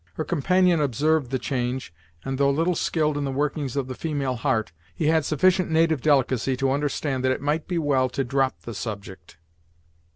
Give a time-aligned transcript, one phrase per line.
[0.15, 1.93] Her companion observed the change,
[2.25, 6.01] and though little skilled in the workings of the female heart, he had sufficient native
[6.01, 9.37] delicacy to understand that it might be well to drop the subject.